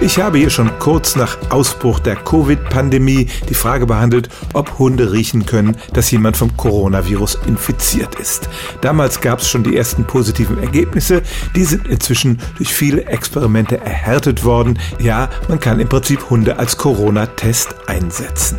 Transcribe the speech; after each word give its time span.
Ich 0.00 0.18
habe 0.20 0.38
hier 0.38 0.50
schon 0.50 0.70
kurz 0.78 1.16
nach 1.16 1.38
Ausbruch 1.50 1.98
der 1.98 2.16
Covid-Pandemie 2.16 3.28
die 3.48 3.54
Frage 3.54 3.86
behandelt, 3.86 4.28
ob 4.52 4.78
Hunde 4.78 5.12
riechen 5.12 5.46
können, 5.46 5.76
dass 5.92 6.10
jemand 6.10 6.36
vom 6.36 6.56
Coronavirus 6.56 7.38
infiziert 7.46 8.16
ist. 8.16 8.48
Damals 8.80 9.20
gab 9.20 9.38
es 9.38 9.48
schon 9.48 9.62
die 9.62 9.76
ersten 9.76 10.04
positiven 10.04 10.58
Ergebnisse. 10.62 11.22
Die 11.56 11.64
sind 11.64 11.86
inzwischen 11.86 12.38
durch 12.56 12.74
viele 12.74 13.06
Experimente 13.06 13.80
erhärtet 13.80 14.44
worden. 14.44 14.78
Ja, 14.98 15.30
man 15.48 15.60
kann 15.60 15.80
im 15.80 15.88
Prinzip 15.88 16.28
Hunde 16.28 16.58
als 16.58 16.76
Corona-Test 16.76 17.74
einsetzen. 17.86 18.58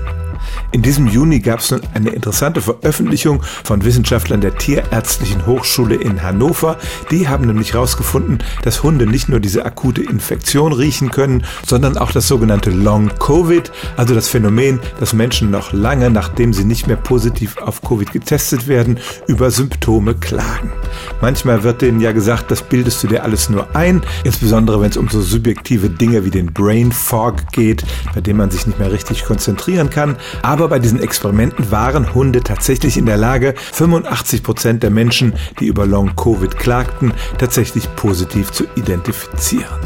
In 0.75 0.81
diesem 0.81 1.07
Juni 1.07 1.39
gab 1.39 1.61
es 1.61 1.71
nun 1.71 1.79
eine 1.93 2.09
interessante 2.09 2.59
Veröffentlichung 2.59 3.41
von 3.63 3.85
Wissenschaftlern 3.85 4.41
der 4.41 4.57
Tierärztlichen 4.57 5.45
Hochschule 5.45 5.95
in 5.95 6.21
Hannover. 6.21 6.75
Die 7.11 7.29
haben 7.29 7.45
nämlich 7.45 7.71
herausgefunden, 7.71 8.39
dass 8.61 8.83
Hunde 8.83 9.07
nicht 9.07 9.29
nur 9.29 9.39
diese 9.39 9.65
akute 9.65 10.03
Infektion 10.03 10.73
riechen 10.73 11.11
können, 11.11 11.45
sondern 11.65 11.97
auch 11.97 12.11
das 12.11 12.27
sogenannte 12.27 12.71
Long 12.71 13.09
Covid, 13.19 13.71
also 13.95 14.13
das 14.13 14.27
Phänomen, 14.27 14.81
dass 14.99 15.13
Menschen 15.13 15.49
noch 15.49 15.71
lange, 15.71 16.09
nachdem 16.09 16.51
sie 16.51 16.65
nicht 16.65 16.87
mehr 16.87 16.97
positiv 16.97 17.55
auf 17.55 17.81
Covid 17.81 18.11
getestet 18.11 18.67
werden, 18.67 18.99
über 19.27 19.51
Symptome 19.51 20.13
klagen. 20.13 20.73
Manchmal 21.21 21.63
wird 21.63 21.83
denen 21.83 22.01
ja 22.01 22.11
gesagt, 22.11 22.51
das 22.51 22.61
bildest 22.61 23.01
du 23.01 23.07
dir 23.07 23.23
alles 23.23 23.49
nur 23.49 23.73
ein, 23.77 24.01
insbesondere 24.25 24.81
wenn 24.81 24.89
es 24.89 24.97
um 24.97 25.07
so 25.07 25.21
subjektive 25.21 25.89
Dinge 25.89 26.25
wie 26.25 26.31
den 26.31 26.51
Brain 26.51 26.91
Fog 26.91 27.49
geht, 27.53 27.85
bei 28.13 28.19
dem 28.19 28.35
man 28.35 28.51
sich 28.51 28.67
nicht 28.67 28.77
mehr 28.77 28.91
richtig 28.91 29.23
konzentrieren 29.23 29.89
kann. 29.89 30.17
Aber 30.41 30.64
bei 30.67 30.79
diesen 30.79 31.01
Experimenten 31.01 31.71
waren 31.71 32.13
Hunde 32.13 32.41
tatsächlich 32.41 32.97
in 32.97 33.05
der 33.05 33.17
Lage, 33.17 33.53
85 33.73 34.43
Prozent 34.43 34.83
der 34.83 34.89
Menschen, 34.89 35.33
die 35.59 35.67
über 35.67 35.85
Long-Covid 35.85 36.57
klagten, 36.57 37.13
tatsächlich 37.37 37.93
positiv 37.95 38.51
zu 38.51 38.65
identifizieren. 38.75 39.84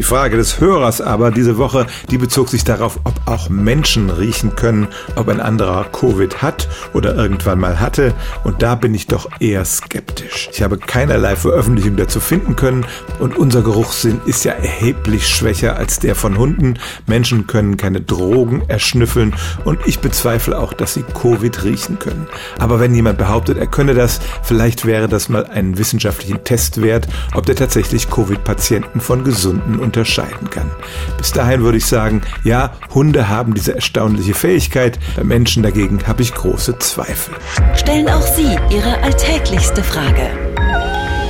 Die 0.00 0.06
Frage 0.06 0.38
des 0.38 0.62
Hörers 0.62 1.02
aber 1.02 1.30
diese 1.30 1.58
Woche, 1.58 1.86
die 2.10 2.16
bezog 2.16 2.48
sich 2.48 2.64
darauf, 2.64 3.00
ob 3.04 3.20
auch 3.26 3.50
Menschen 3.50 4.08
riechen 4.08 4.56
können, 4.56 4.88
ob 5.14 5.28
ein 5.28 5.40
anderer 5.40 5.84
Covid 5.84 6.40
hat 6.40 6.70
oder 6.94 7.14
irgendwann 7.14 7.60
mal 7.60 7.80
hatte. 7.80 8.14
Und 8.42 8.62
da 8.62 8.76
bin 8.76 8.94
ich 8.94 9.08
doch 9.08 9.28
eher 9.40 9.62
skeptisch. 9.66 10.48
Ich 10.54 10.62
habe 10.62 10.78
keinerlei 10.78 11.36
Veröffentlichung 11.36 11.96
dazu 11.96 12.18
finden 12.18 12.56
können 12.56 12.86
und 13.18 13.36
unser 13.36 13.60
Geruchssinn 13.60 14.22
ist 14.24 14.42
ja 14.46 14.52
erheblich 14.52 15.28
schwächer 15.28 15.76
als 15.76 15.98
der 15.98 16.14
von 16.14 16.38
Hunden. 16.38 16.78
Menschen 17.06 17.46
können 17.46 17.76
keine 17.76 18.00
Drogen 18.00 18.62
erschnüffeln 18.68 19.34
und 19.66 19.80
ich 19.84 19.98
bezweifle 19.98 20.58
auch, 20.58 20.72
dass 20.72 20.94
sie 20.94 21.02
Covid 21.02 21.62
riechen 21.62 21.98
können. 21.98 22.26
Aber 22.58 22.80
wenn 22.80 22.94
jemand 22.94 23.18
behauptet, 23.18 23.58
er 23.58 23.66
könne 23.66 23.92
das, 23.92 24.18
vielleicht 24.44 24.86
wäre 24.86 25.08
das 25.08 25.28
mal 25.28 25.44
einen 25.44 25.76
wissenschaftlichen 25.76 26.42
Test 26.42 26.80
wert, 26.80 27.06
ob 27.34 27.44
der 27.44 27.56
tatsächlich 27.56 28.08
Covid-Patienten 28.08 29.02
von 29.02 29.24
gesunden 29.24 29.78
unterscheiden 29.90 30.50
kann. 30.50 30.70
Bis 31.18 31.32
dahin 31.32 31.62
würde 31.62 31.78
ich 31.78 31.86
sagen, 31.86 32.22
ja, 32.44 32.72
Hunde 32.94 33.28
haben 33.28 33.54
diese 33.54 33.74
erstaunliche 33.74 34.34
Fähigkeit, 34.34 34.98
bei 35.16 35.24
Menschen 35.24 35.62
dagegen 35.62 36.06
habe 36.06 36.22
ich 36.22 36.32
große 36.32 36.78
Zweifel. 36.78 37.34
Stellen 37.74 38.08
auch 38.08 38.22
Sie 38.22 38.56
Ihre 38.70 39.02
alltäglichste 39.02 39.82
Frage 39.82 40.30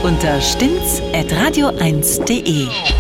unter 0.03 0.41
stimmt's 0.41 1.03
at 1.13 1.31
radio1.de. 1.31 3.00